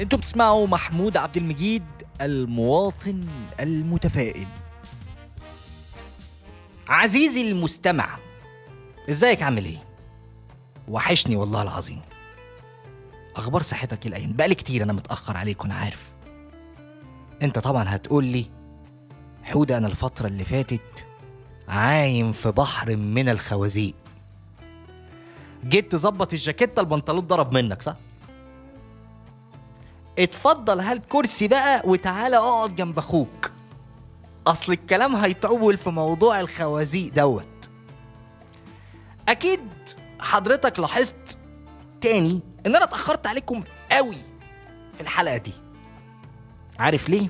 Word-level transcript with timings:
أنتوا 0.00 0.18
بتسمعوا 0.18 0.66
محمود 0.66 1.16
عبد 1.16 1.36
المجيد 1.36 1.84
المواطن 2.20 3.24
المتفائل. 3.60 4.46
عزيزي 6.88 7.50
المستمع 7.50 8.18
ازيك؟ 9.10 9.42
عامل 9.42 9.64
إيه؟ 9.64 9.84
وحشني 10.88 11.36
والله 11.36 11.62
العظيم. 11.62 12.00
أخبار 13.36 13.62
صحتك 13.62 14.02
إيه 14.02 14.08
الأيام؟ 14.08 14.32
بقالي 14.32 14.54
كتير 14.54 14.82
أنا 14.82 14.92
متأخر 14.92 15.36
عليك 15.36 15.62
وأنا 15.62 15.74
عارف. 15.74 16.08
انت 17.42 17.58
طبعا 17.58 17.84
هتقول 17.96 18.24
لي 18.24 18.46
حودة 19.42 19.78
أنا 19.78 19.86
الفترة 19.86 20.26
اللي 20.26 20.44
فاتت 20.44 21.06
عايم 21.68 22.32
في 22.32 22.50
بحر 22.50 22.96
من 22.96 23.28
الخوازيق. 23.28 23.94
جيت 25.64 25.92
تظبط 25.92 26.32
الجاكيته 26.32 26.80
البنطلون 26.80 27.26
ضرب 27.26 27.54
منك 27.54 27.82
صح؟ 27.82 27.96
اتفضل 30.18 30.80
هات 30.80 31.06
كرسي 31.08 31.48
بقى 31.48 31.82
وتعالى 31.84 32.36
اقعد 32.36 32.76
جنب 32.76 32.98
أخوك. 32.98 33.50
اصل 34.46 34.72
الكلام 34.72 35.16
هيطول 35.16 35.76
في 35.76 35.90
موضوع 35.90 36.40
الخوازيق 36.40 37.12
دوت. 37.12 37.68
أكيد 39.28 39.60
حضرتك 40.20 40.78
لاحظت 40.78 41.38
تاني 42.00 42.40
ان 42.66 42.76
أنا 42.76 42.84
اتأخرت 42.84 43.26
عليكم 43.26 43.62
قوي 43.92 44.16
في 44.94 45.00
الحلقة 45.00 45.36
دي. 45.36 45.52
عارف 46.78 47.08
ليه؟ 47.08 47.28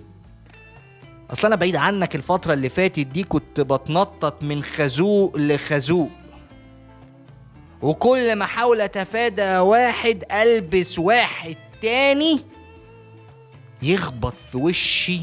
اصل 1.30 1.46
أنا 1.46 1.56
بعيد 1.56 1.76
عنك 1.76 2.14
الفترة 2.16 2.52
اللي 2.52 2.68
فاتت 2.68 3.06
دي 3.06 3.24
كنت 3.24 3.60
بتنطط 3.60 4.42
من 4.42 4.62
خازوق 4.64 5.36
لخازوق. 5.36 6.10
وكل 7.82 8.36
ما 8.36 8.44
احاول 8.44 8.80
اتفادى 8.80 9.58
واحد 9.58 10.24
البس 10.32 10.98
واحد 10.98 11.56
تاني 11.82 12.40
يخبط 13.82 14.34
في 14.52 14.58
وشي 14.58 15.20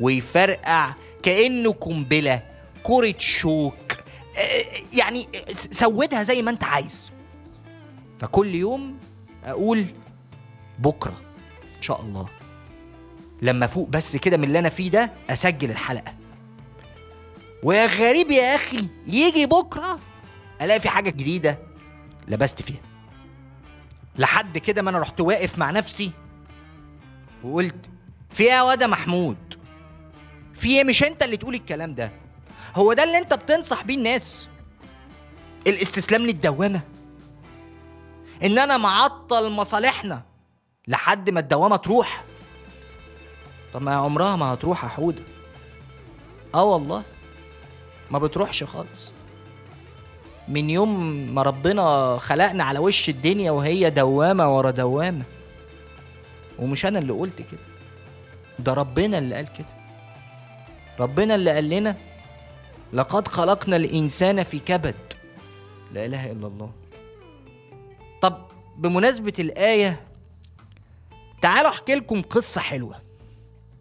ويفرقع 0.00 0.94
كأنه 1.22 1.72
قنبلة 1.72 2.42
كرة 2.82 3.14
شوك 3.18 3.92
آه، 4.38 4.64
يعني 4.98 5.26
سودها 5.54 6.22
زي 6.22 6.42
ما 6.42 6.50
انت 6.50 6.64
عايز. 6.64 7.12
فكل 8.18 8.54
يوم 8.54 8.98
أقول 9.44 9.86
بكرة 10.78 11.20
إن 11.76 11.82
شاء 11.82 12.00
الله. 12.00 12.28
لما 13.42 13.66
فوق 13.66 13.88
بس 13.88 14.16
كده 14.16 14.36
من 14.36 14.44
اللي 14.44 14.58
أنا 14.58 14.68
فيه 14.68 14.90
ده 14.90 15.12
أسجل 15.30 15.70
الحلقة. 15.70 16.14
ويا 17.62 17.86
غريب 17.86 18.30
يا 18.30 18.54
أخي 18.54 18.88
يجي 19.06 19.46
بكرة 19.46 19.98
ألاقي 20.62 20.80
في 20.80 20.88
حاجة 20.88 21.10
جديدة 21.10 21.58
لبست 22.28 22.62
فيها. 22.62 22.80
لحد 24.18 24.58
كده 24.58 24.82
ما 24.82 24.90
أنا 24.90 24.98
رحت 24.98 25.20
واقف 25.20 25.58
مع 25.58 25.70
نفسي 25.70 26.10
وقلت 27.44 27.74
في 28.34 28.42
إيه 28.42 28.50
يا 28.50 28.62
واد 28.62 28.84
محمود؟ 28.84 29.36
في 30.54 30.68
إيه؟ 30.68 30.84
مش 30.84 31.04
انت 31.04 31.22
اللي 31.22 31.36
تقول 31.36 31.54
الكلام 31.54 31.92
ده. 31.92 32.12
هو 32.74 32.92
ده 32.92 33.04
اللي 33.04 33.18
انت 33.18 33.34
بتنصح 33.34 33.82
بيه 33.82 33.94
الناس؟ 33.94 34.48
الاستسلام 35.66 36.22
للدوامة. 36.22 36.80
ان 38.42 38.58
أنا 38.58 38.76
معطل 38.76 39.50
مصالحنا 39.50 40.22
لحد 40.88 41.30
ما 41.30 41.40
الدوامة 41.40 41.76
تروح. 41.76 42.24
طب 43.74 43.82
ما 43.82 43.94
عمرها 43.94 44.36
ما 44.36 44.54
هتروح 44.54 44.84
يا 44.84 44.88
حودة. 44.88 45.22
آه 46.54 46.64
والله. 46.64 47.02
ما 48.10 48.18
بتروحش 48.18 48.64
خالص. 48.64 49.10
من 50.48 50.70
يوم 50.70 51.04
ما 51.34 51.42
ربنا 51.42 52.16
خلقنا 52.18 52.64
على 52.64 52.78
وش 52.78 53.08
الدنيا 53.08 53.50
وهي 53.50 53.90
دوامة 53.90 54.56
ورا 54.56 54.70
دوامة. 54.70 55.22
ومش 56.58 56.86
أنا 56.86 56.98
اللي 56.98 57.12
قلت 57.12 57.42
كده. 57.42 57.73
ده 58.58 58.74
ربنا 58.74 59.18
اللي 59.18 59.34
قال 59.34 59.46
كده. 59.52 59.66
ربنا 61.00 61.34
اللي 61.34 61.50
قال 61.50 61.68
لنا 61.68 61.96
لقد 62.92 63.28
خلقنا 63.28 63.76
الإنسان 63.76 64.42
في 64.42 64.58
كبد. 64.58 64.94
لا 65.92 66.04
إله 66.04 66.32
إلا 66.32 66.46
الله. 66.46 66.70
طب 68.22 68.38
بمناسبة 68.76 69.32
الآية 69.38 70.00
تعالوا 71.42 71.70
أحكي 71.70 71.94
لكم 71.94 72.22
قصة 72.22 72.60
حلوة. 72.60 72.96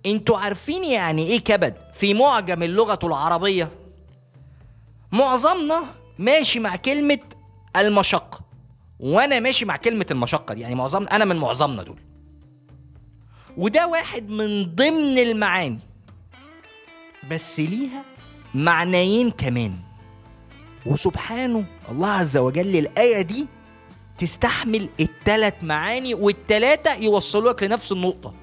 أنتوا 0.05 0.37
عارفين 0.37 0.83
يعني 0.83 1.27
إيه 1.27 1.39
كبد؟ 1.39 1.75
في 1.93 2.13
معجم 2.13 2.63
اللغة 2.63 2.99
العربية. 3.03 3.69
معظمنا 5.11 5.83
ماشي 6.19 6.59
مع 6.59 6.75
كلمة 6.75 7.19
المشقة. 7.75 8.39
وأنا 8.99 9.39
ماشي 9.39 9.65
مع 9.65 9.77
كلمة 9.77 10.05
المشقة 10.11 10.53
دي. 10.53 10.61
يعني 10.61 10.75
معظم 10.75 11.07
أنا 11.07 11.25
من 11.25 11.35
معظمنا 11.35 11.83
دول. 11.83 11.99
وده 13.57 13.87
واحد 13.87 14.29
من 14.29 14.75
ضمن 14.75 15.17
المعاني. 15.17 15.79
بس 17.31 17.59
ليها 17.59 18.03
معنيين 18.55 19.31
كمان. 19.31 19.73
وسبحانه 20.85 21.65
الله 21.91 22.09
عز 22.09 22.37
وجل 22.37 22.75
الآية 22.75 23.21
دي 23.21 23.47
تستحمل 24.17 24.89
التلات 24.99 25.63
معاني 25.63 26.13
والتلاتة 26.13 26.95
يوصلوك 26.95 27.63
لنفس 27.63 27.91
النقطة. 27.91 28.33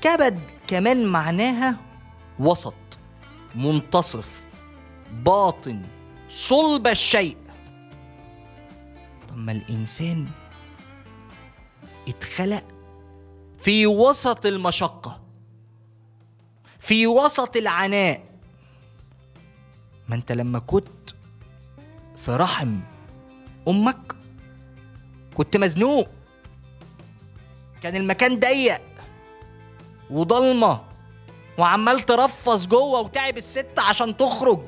كبد 0.00 0.40
كمان 0.66 1.06
معناها 1.06 1.76
وسط 2.38 2.74
منتصف 3.54 4.44
باطن 5.12 5.82
صلب 6.28 6.86
الشيء. 6.86 7.36
طب 9.28 9.36
ما 9.36 9.52
الإنسان 9.52 10.26
اتخلق 12.08 12.64
في 13.62 13.86
وسط 13.86 14.46
المشقة 14.46 15.20
في 16.80 17.06
وسط 17.06 17.56
العناء. 17.56 18.22
ما 20.08 20.14
انت 20.14 20.32
لما 20.32 20.58
كنت 20.58 21.10
في 22.16 22.36
رحم 22.36 22.80
أمك 23.68 24.16
كنت 25.34 25.56
مزنوق. 25.56 26.08
كان 27.82 27.96
المكان 27.96 28.40
ضيق 28.40 28.80
وضلمة 30.10 30.80
وعمال 31.58 32.00
ترفص 32.00 32.66
جوه 32.66 33.00
وتعب 33.00 33.36
الست 33.36 33.78
عشان 33.78 34.16
تخرج. 34.16 34.64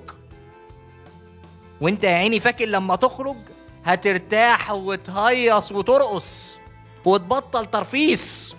وانت 1.81 2.05
يا 2.05 2.11
عيني 2.11 2.41
فاكر 2.41 2.65
لما 2.65 2.97
تخرج 2.97 3.37
هترتاح 3.85 4.71
وتهيص 4.71 5.73
وترقص 5.73 6.59
وتبطل 7.05 7.67
ترفيس 7.67 8.57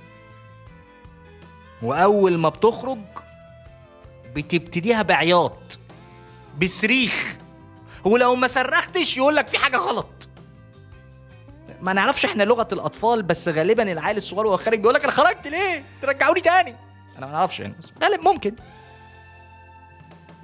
وأول 1.81 2.37
ما 2.37 2.49
بتخرج 2.49 2.99
بتبتديها 4.35 5.01
بعياط 5.01 5.79
بصريخ. 6.61 7.37
ولو 8.05 8.35
ما 8.35 8.47
صرختش 8.47 9.17
يقول 9.17 9.35
لك 9.35 9.47
في 9.47 9.57
حاجة 9.57 9.77
غلط. 9.77 10.29
ما 11.81 11.93
نعرفش 11.93 12.25
إحنا 12.25 12.43
لغة 12.43 12.67
الأطفال 12.71 13.23
بس 13.23 13.47
غالبا 13.47 13.91
العيل 13.91 14.17
الصغير 14.17 14.45
وهو 14.45 14.57
خارج 14.57 14.79
بيقول 14.79 14.93
لك 14.93 15.03
أنا 15.03 15.11
خرجت 15.11 15.47
ليه؟ 15.47 15.83
ترجعوني 16.01 16.41
تاني. 16.41 16.75
أنا 17.17 17.25
ما 17.25 17.31
نعرفش 17.31 17.59
يعني 17.59 17.75
بس 17.79 17.89
غالب 18.03 18.27
ممكن. 18.27 18.55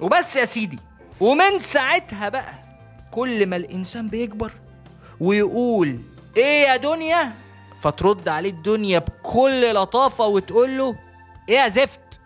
وبس 0.00 0.36
يا 0.36 0.44
سيدي. 0.44 0.78
ومن 1.20 1.58
ساعتها 1.58 2.28
بقى 2.28 2.54
كل 3.10 3.46
ما 3.46 3.56
الإنسان 3.56 4.08
بيكبر 4.08 4.52
ويقول 5.20 5.98
إيه 6.36 6.62
يا 6.68 6.76
دنيا 6.76 7.32
فترد 7.80 8.28
عليه 8.28 8.50
الدنيا 8.50 8.98
بكل 8.98 9.74
لطافة 9.74 10.26
وتقول 10.26 10.78
له 10.78 10.96
يا 11.52 11.68
زفت؟ 11.68 12.20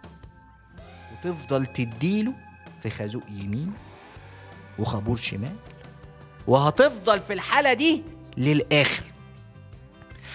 وتفضل 1.12 1.66
تديله 1.66 2.32
في 2.82 2.90
خازوق 2.90 3.22
يمين 3.30 3.72
وخابور 4.78 5.16
شمال 5.16 5.56
وهتفضل 6.46 7.20
في 7.20 7.32
الحالة 7.32 7.72
دي 7.72 8.02
للآخر. 8.36 9.04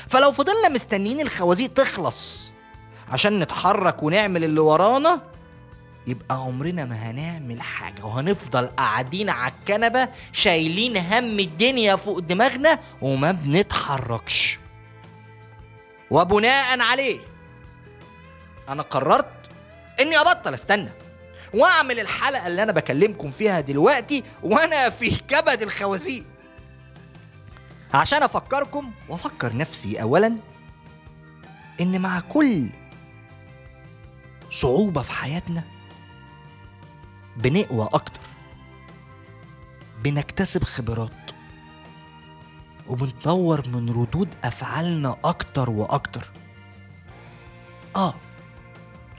فلو 0.07 0.31
فضلنا 0.31 0.69
مستنيين 0.69 1.21
الخوازيق 1.21 1.73
تخلص 1.73 2.51
عشان 3.11 3.39
نتحرك 3.39 4.03
ونعمل 4.03 4.43
اللي 4.43 4.59
ورانا 4.59 5.21
يبقى 6.07 6.35
عمرنا 6.35 6.85
ما 6.85 6.95
هنعمل 6.95 7.61
حاجة. 7.61 8.05
وهنفضل 8.05 8.67
قاعدين 8.67 9.29
على 9.29 9.53
الكنبة 9.59 10.07
شايلين 10.33 10.97
هم 10.97 11.39
الدنيا 11.39 11.95
فوق 11.95 12.19
دماغنا 12.19 12.79
وما 13.01 13.31
بنتحركش. 13.31 14.59
وبناء 16.11 16.79
عليه 16.79 17.30
أنا 18.69 18.81
قررت 18.83 19.31
إني 19.99 20.17
أبطل 20.17 20.53
أستنى. 20.53 20.89
وأعمل 21.53 21.99
الحلقة 21.99 22.47
اللي 22.47 22.63
أنا 22.63 22.71
بكلمكم 22.71 23.31
فيها 23.31 23.61
دلوقتي 23.61 24.23
وأنا 24.43 24.89
في 24.89 25.15
كبد 25.15 25.61
الخوازيق. 25.61 26.25
عشان 27.93 28.23
أفكركم 28.23 28.91
وأفكر 29.09 29.55
نفسي 29.57 30.01
أولا 30.01 30.37
إن 31.81 32.01
مع 32.01 32.19
كل 32.19 32.69
صعوبة 34.51 35.01
في 35.01 35.11
حياتنا 35.11 35.63
بنقوى 37.37 37.89
أكتر 37.93 38.19
بنكتسب 40.03 40.63
خبرات 40.63 41.31
وبنطور 42.87 43.67
من 43.67 43.89
ردود 43.89 44.29
أفعالنا 44.43 45.17
أكتر 45.23 45.69
وأكتر. 45.69 46.29
آه. 47.95 48.13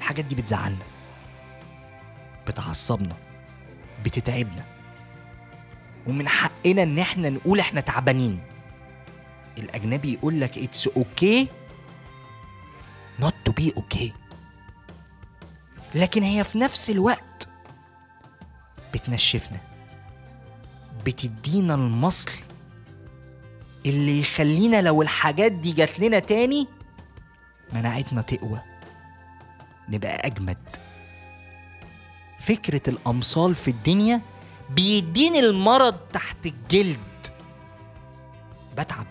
الحاجات 0.03 0.25
دي 0.25 0.35
بتزعلنا 0.35 0.85
بتعصبنا 2.47 3.17
بتتعبنا. 4.05 4.65
ومن 6.07 6.29
حقنا 6.29 6.83
إن 6.83 6.99
إحنا 6.99 7.31
نقول 7.31 7.61
إحنا 7.61 7.81
تعبانين. 7.81 8.41
الأجنبي 9.59 10.13
يقول 10.13 10.41
لك 10.41 10.59
it's 10.59 10.89
okay 10.89 11.49
not 13.21 13.35
to 13.45 13.53
be 13.53 13.73
okay 13.77 14.13
لكن 15.95 16.23
هي 16.23 16.45
في 16.45 16.59
نفس 16.59 16.91
الوقت 16.91 17.49
بتنشفنا 18.95 19.61
بتدينا 21.07 21.75
المصل 21.75 22.31
اللي 23.87 24.21
يخلينا 24.21 24.83
لو 24.83 25.03
الحاجات 25.03 25.53
دي 25.53 25.73
جات 25.73 26.01
لنا 26.01 26.19
تاني 26.19 26.69
مناعتنا 27.73 28.23
تقوى. 28.23 28.61
نبقى 29.89 30.27
أجمد. 30.27 30.59
فكرة 32.39 32.83
الأمصال 32.89 33.55
في 33.55 33.69
الدنيا 33.71 34.21
بيديني 34.71 35.41
المرض 35.41 35.95
تحت 36.13 36.47
الجلد. 36.47 36.99
بتعب 38.79 39.07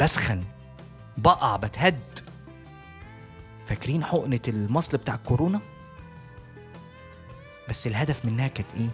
بسخن 0.00 0.44
بقع 1.16 1.56
بتهد. 1.56 2.00
فاكرين 3.66 4.04
حقنة 4.04 4.40
المصل 4.48 4.98
بتاع 4.98 5.14
الكورونا 5.14 5.60
بس 7.68 7.86
الهدف 7.86 8.24
منها 8.24 8.48
كانت 8.48 8.68
إيه؟ 8.76 8.88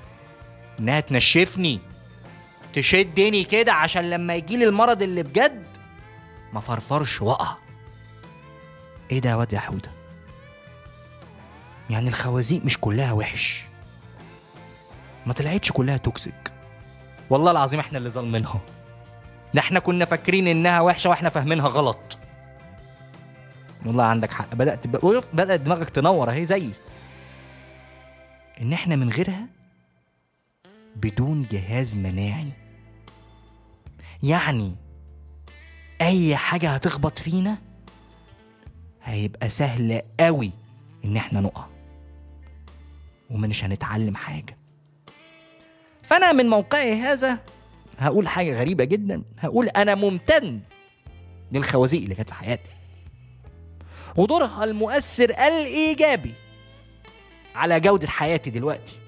إنها 0.81 1.01
تنشفني 1.01 1.81
تشدني 2.75 3.45
كده 3.45 3.73
عشان 3.73 4.11
لما 4.11 4.35
يجيلي 4.35 4.65
المرض 4.69 5.03
اللي 5.03 5.23
بجد 5.23 5.67
ما 6.53 6.61
فرفرش 6.61 7.23
وقع. 7.23 7.57
إيه 9.11 9.19
ده 9.21 9.31
يا 9.31 9.35
واد 9.35 9.53
يا 9.53 9.59
حودة؟ 9.59 9.91
يعني 11.91 12.09
الخوازيق 12.09 12.65
مش 12.65 12.79
كلها 12.81 13.13
وحش. 13.13 13.65
ما 15.27 15.33
طلعتش 15.33 15.73
كلها 15.73 15.97
توكسيك 15.97 16.53
والله 17.31 17.51
العظيم 17.51 17.81
إحنا 17.81 17.99
اللي 17.99 18.11
ظالمينها. 18.11 18.61
ده 19.55 19.61
إحنا 19.61 19.81
كنا 19.81 20.05
فاكرين 20.05 20.49
إنها 20.49 20.81
وحشة 20.81 21.11
وإحنا 21.11 21.29
فاهمينها 21.29 21.69
غلط. 21.69 22.19
والله 23.87 24.05
عندك 24.05 24.33
حق. 24.33 24.55
بدأت 24.55 24.87
ب... 24.87 25.23
بدأت 25.33 25.61
دماغك 25.61 25.91
تنور 25.91 26.31
أهي 26.31 26.45
زيي 26.45 26.71
إن 28.61 28.73
إحنا 28.73 28.97
من 28.97 29.11
غيرها 29.11 29.47
بدون 30.97 31.47
جهاز 31.51 31.95
مناعي. 31.95 32.53
يعني 34.23 34.77
أي 36.01 36.37
حاجة 36.37 36.71
هتخبط 36.71 37.19
فينا 37.19 37.59
هيبقى 39.05 39.49
سهل 39.51 40.03
قوي 40.21 40.51
إن 41.05 41.17
إحنا 41.17 41.41
نقع. 41.41 41.65
ومش 43.31 43.65
هنتعلم 43.65 44.17
حاجة. 44.17 44.57
فأنا 46.03 46.33
من 46.33 46.49
موقعي 46.49 46.95
هذا 46.95 47.39
هقول 47.99 48.29
حاجة 48.29 48.61
غريبة 48.61 48.85
جدا. 48.85 49.23
هقول 49.39 49.69
أنا 49.69 49.95
ممتن 49.95 50.61
للخوازيق 51.53 52.03
اللي 52.03 52.15
كانت 52.15 52.29
في 52.29 52.35
حياتي. 52.35 52.71
ودورها 54.17 54.65
المؤثر 54.65 55.31
الإيجابي 55.31 56.35
على 57.55 57.81
جودة 57.81 58.09
حياتي 58.09 58.51
دلوقتي. 58.51 58.99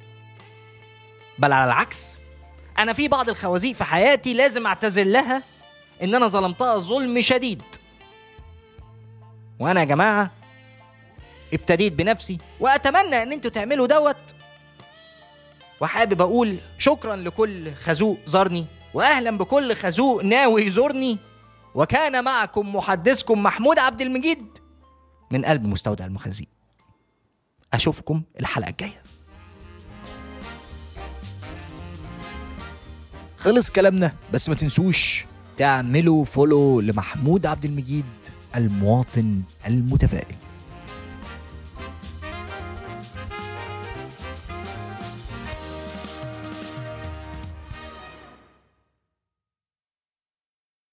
بل 1.39 1.53
على 1.53 1.65
العكس 1.65 2.15
أنا 2.79 2.93
في 2.93 3.09
بعض 3.09 3.29
الخوازيق 3.29 3.75
في 3.75 3.85
حياتي 3.85 4.35
لازم 4.35 4.67
أعتذر 4.67 5.05
لها 5.05 5.43
إن 6.03 6.15
أنا 6.15 6.29
ظلمتها 6.29 6.79
ظلم 6.79 7.21
شديد. 7.21 7.63
وأنا 9.59 9.81
يا 9.81 9.85
جماعة 9.85 10.31
ابتديت 11.55 11.93
بنفسي 11.93 12.39
وأتمنى 12.61 13.23
إن 13.23 13.33
أنتوا 13.33 13.51
تعملوا 13.51 13.87
دوت. 13.87 14.17
وحابب 15.81 16.23
أقول 16.23 16.57
شكرا 16.79 17.17
لكل 17.17 17.75
خازوق 17.75 18.19
زارني 18.27 18.67
واهلا 18.95 19.31
بكل 19.31 19.75
خازوق 19.75 20.25
ناوي 20.25 20.63
يزورني. 20.63 21.19
وكان 21.75 22.25
معكم 22.25 22.77
محدثكم 22.77 23.43
محمود 23.43 23.79
عبد 23.79 24.01
المجيد 24.01 24.59
من 25.31 25.45
قلب 25.45 25.65
مستودع 25.65 26.05
المخازيق. 26.05 26.49
أشوفكم 27.73 28.23
الحلقة 28.41 28.71
الجاية. 28.71 29.03
خلص 33.37 33.71
كلامنا 33.71 34.13
بس 34.33 34.49
ما 34.49 34.55
تنسوش 34.55 35.25
تعملوا 35.57 36.25
فولو 36.25 36.81
لمحمود 36.81 37.47
عبد 37.47 37.65
المجيد 37.65 38.05
المواطن 38.57 39.43
المتفائل. 39.67 40.37